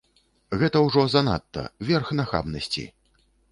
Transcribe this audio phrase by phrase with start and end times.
[0.61, 2.89] Гэта ўжо занадта, верх нахабнасці.